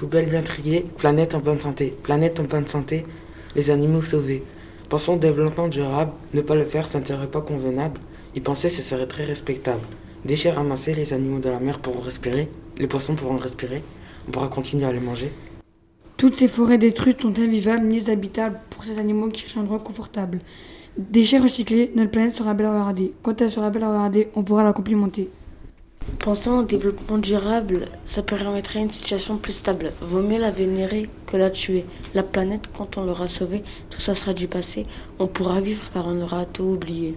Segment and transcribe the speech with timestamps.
[0.00, 1.94] Poubelle bien triée, planète en bonne santé.
[2.02, 3.04] Planète en bonne santé,
[3.54, 4.42] les animaux sauvés.
[4.88, 8.00] Pensons au développement durable, ne pas le faire, ça ne serait pas convenable.
[8.34, 9.82] Y penser, ce serait très respectable.
[10.24, 13.82] Déchets ramassés, les animaux de la mer pourront respirer, les poissons pourront respirer,
[14.26, 15.32] on pourra continuer à les manger.
[16.16, 19.80] Toutes ces forêts détruites sont invivables ni habitables pour ces animaux qui cherchent un endroit
[19.80, 20.40] confortable.
[20.96, 23.12] Déchets recyclés, notre planète sera belle à regarder.
[23.22, 25.28] Quand elle sera belle à regarder, on pourra la complimenter.
[26.18, 29.92] Pensant au développement durable, ça permettrait une situation plus stable.
[30.02, 31.86] Vaut mieux la vénérer que la tuer.
[32.14, 34.86] La planète, quand on l'aura sauvée, tout ça sera du passé.
[35.18, 37.16] On pourra vivre car on aura tout oublié.